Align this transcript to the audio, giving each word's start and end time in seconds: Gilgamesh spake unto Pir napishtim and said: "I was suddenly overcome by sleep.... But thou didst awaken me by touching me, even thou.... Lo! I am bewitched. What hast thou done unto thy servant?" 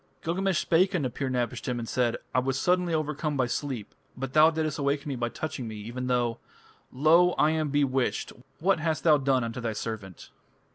Gilgamesh 0.23 0.57
spake 0.57 0.95
unto 0.95 1.09
Pir 1.09 1.29
napishtim 1.29 1.77
and 1.77 1.87
said: 1.87 2.17
"I 2.33 2.39
was 2.39 2.57
suddenly 2.59 2.91
overcome 2.91 3.37
by 3.37 3.45
sleep.... 3.45 3.93
But 4.17 4.33
thou 4.33 4.49
didst 4.49 4.79
awaken 4.79 5.09
me 5.09 5.15
by 5.15 5.29
touching 5.29 5.67
me, 5.67 5.75
even 5.75 6.07
thou.... 6.07 6.39
Lo! 6.91 7.33
I 7.33 7.51
am 7.51 7.69
bewitched. 7.69 8.33
What 8.59 8.79
hast 8.79 9.03
thou 9.03 9.19
done 9.19 9.43
unto 9.43 9.61
thy 9.61 9.73
servant?" 9.73 10.31